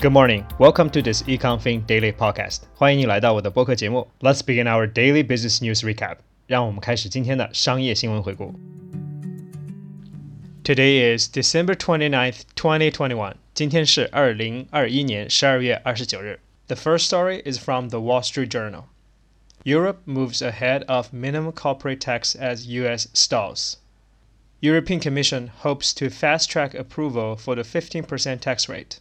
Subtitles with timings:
[0.00, 0.44] Good morning.
[0.58, 2.62] Welcome to this EconFin Daily Podcast.
[2.74, 4.08] 欢迎你来到我的播客节目。
[4.20, 6.16] Let's begin our daily business news recap.
[6.46, 8.54] 让我们开始今天的商业新闻回顾。
[10.64, 13.34] Today is December 29th, 2021.
[13.54, 16.40] 今天是二零二一年十二月二十九日。
[16.66, 18.84] The first story is from the Wall Street Journal.
[19.64, 23.76] Europe moves ahead of minimum corporate tax as US stalls.
[24.60, 29.00] European Commission hopes to fast-track approval for the 15% tax rate.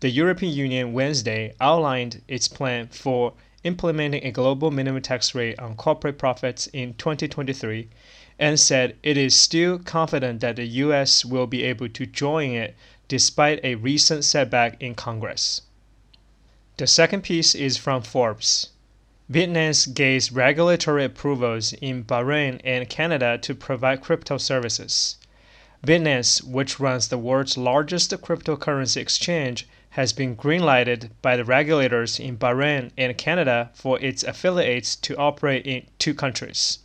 [0.00, 3.32] The European Union Wednesday outlined its plan for
[3.64, 7.88] implementing a global minimum tax rate on corporate profits in 2023
[8.38, 12.76] and said it is still confident that the US will be able to join it
[13.08, 15.62] despite a recent setback in Congress.
[16.76, 18.68] The second piece is from Forbes.
[19.32, 25.16] Binance gains regulatory approvals in Bahrain and Canada to provide crypto services.
[25.82, 32.36] Binance, which runs the world's largest cryptocurrency exchange, has been greenlighted by the regulators in
[32.36, 36.80] Bahrain and Canada for its affiliates to operate in two countries.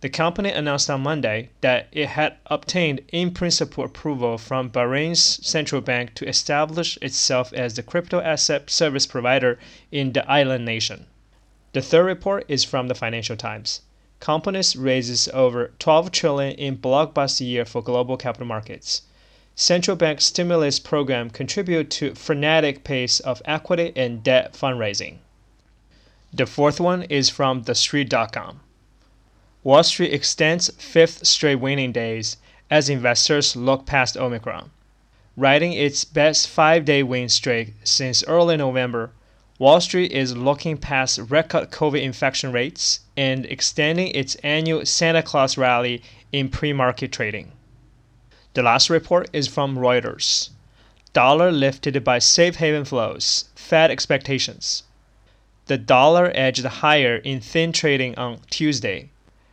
[0.00, 5.82] The company announced on Monday that it had obtained in principle approval from Bahrain's central
[5.82, 9.58] bank to establish itself as the crypto asset service provider
[9.92, 11.08] in the island nation.
[11.74, 13.82] The third report is from the Financial Times.
[14.18, 19.02] Companies raises over 12 trillion in blockbuster year for global capital markets.
[19.60, 25.18] Central bank stimulus program contribute to frenetic pace of equity and debt fundraising.
[26.32, 28.60] The fourth one is from thestreet.com.
[29.62, 32.38] Wall Street extends fifth straight winning days
[32.70, 34.70] as investors look past Omicron.
[35.36, 39.12] Riding its best five-day win streak since early November,
[39.58, 45.58] Wall Street is looking past record COVID infection rates and extending its annual Santa Claus
[45.58, 46.02] rally
[46.32, 47.52] in pre market trading.
[48.54, 50.50] The last report is from Reuters.
[51.12, 54.82] Dollar lifted by safe haven flows, Fed expectations.
[55.66, 59.10] The dollar edged higher in thin trading on Tuesday,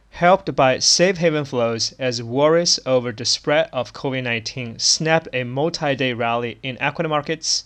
[0.10, 5.44] helped by safe haven flows as worries over the spread of COVID 19 snapped a
[5.44, 7.66] multi day rally in equity markets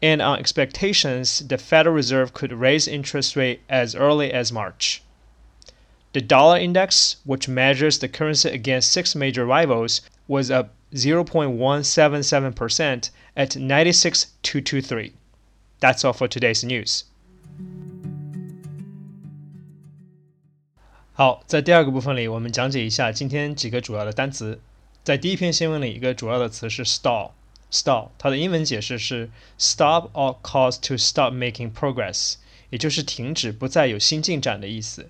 [0.00, 5.02] and on expectations the Federal Reserve could raise interest rate as early as March.
[6.13, 13.57] The dollar index, which measures the currency against six major rivals, was up 0.177% at
[13.57, 15.11] 96.223.
[15.81, 17.03] That's all for today's news.
[21.13, 24.61] 好，在第二个部分里，我们讲解一下今天几个主要的单词。
[25.03, 29.29] 在第一篇新闻里，一个主要的词是 stall。Stall，它的英文解释是
[29.59, 32.35] stop or cause to stop making progress，
[32.69, 35.09] 也就是停止，不再有新进展的意思。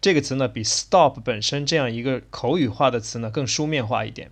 [0.00, 4.30] 这个词呢，比 stop 本身这样一个口语化的词呢更书面化一点。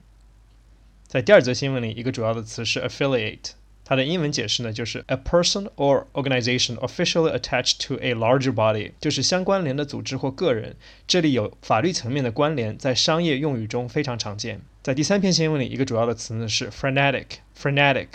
[1.06, 3.50] 在第二则新闻里，一个主要的词是 affiliate，
[3.84, 10.76] 它的英文解释呢就是 a person or organization officially attached to a larger body，就是相关联的组织或个人。
[11.06, 14.60] 这里有法律层面的关联，在商业用语中非常常见。
[14.82, 18.08] 在第三篇新闻里，一个主要的词呢是 frenetic，frenetic，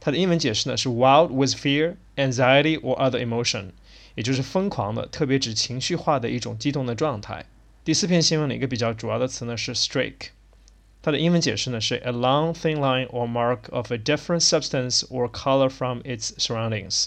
[0.00, 3.70] 它的英文解释呢是 wild with fear, anxiety or other emotion，
[4.18, 7.46] 也就是疯狂的，特别指情绪化的一种激动的状态。
[7.84, 10.30] 第四篇新闻里一个比较主要的词呢是 streak，
[11.00, 17.06] 它的英文解释呢是 a long thin line or mark of a different substance or color from its surroundings，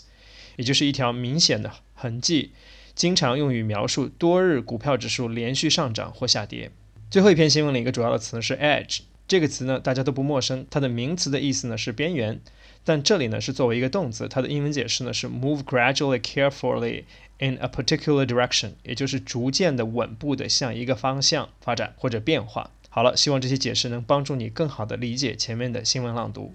[0.55, 2.53] 也就是一条明显的痕迹，
[2.95, 6.71] 经常用于描述多日股票指数连续上涨或下跌。
[7.09, 12.41] 最后一篇新闻里一个主要的词呢是 edge，这个词呢大家都不陌生，它的名词的意思呢是边缘，
[12.83, 17.05] 但这里呢是作为一个动词，它的英文解释呢是 move gradually carefully
[17.39, 22.71] in a particular direction，也就是逐渐的稳步的向一个方向发展或者变化。
[22.89, 26.53] 好了，希望这些解释能帮助你更好的理解前面的新闻朗读。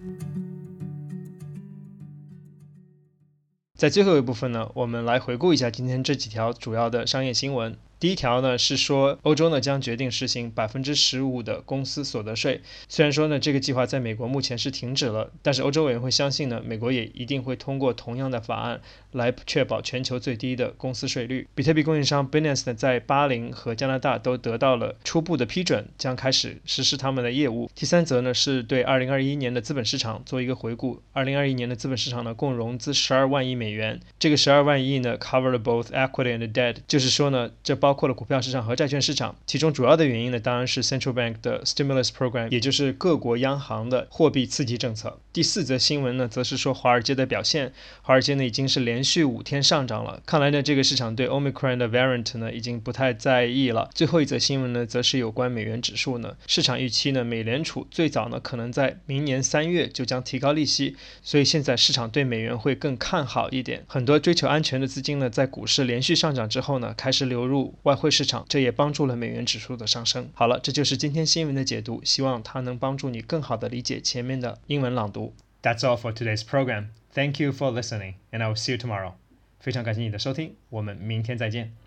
[3.75, 7.79] 在最后一部分呢，我们来回顾一下今天这几条主要的商业新闻。
[7.99, 12.61] 第一条呢是说，欧洲呢将决定实行百分之十五的公司所得税。
[12.89, 18.81] 虽然说呢这个计划在美国目前是停止了，但是欧洲委员会相信呢美国也一定会通过同样的法案
[19.13, 21.49] 来确保全球最低的公司税率。
[21.55, 27.71] 比特币供应商 Binance 呢在巴林和加拿大都得到了初步的批准，将开始实施他们的业务。
[27.75, 31.01] 第三则呢是对二零二一年的资本市场做一个回顾。
[31.15, 45.21] 二零二一年的资本市场呢共融资十二万亿美元，这个十二万亿呢 covered both equity and debt，就是说呢这包括了股票市场和债券市场，其中主要的原因呢，当然是 central bank 的 stimulus program，也就是各国央行的货币刺激政策。
[45.33, 47.73] 第四则新闻呢，则是说华尔街的表现，
[48.03, 50.21] 华尔街呢已经是连续五天上涨了。
[50.27, 53.89] 看来呢，这个市场对 Omicron 的 variant 呢已经不太在意了。
[53.95, 63.85] 最后一则新闻呢，则是有关美元指数呢，市场预期呢，美联储最早呢可能在明年三月就将提高利息，所以现在市场对美元会更看好一点。
[63.87, 70.29] 很多追求安全的资金呢，在股市连续上涨之后呢，开始流入外汇市场，这也帮助了美元指数的上升。
[70.35, 75.33] 好了，这就是今天新闻的解读，希望它能帮助你更好的理解前面的英文朗读。
[75.63, 76.87] That's all for today's program.
[77.13, 79.13] Thank you for listening, and I will see you tomorrow.
[79.59, 81.86] 非常感谢你的收听，我们明天再见。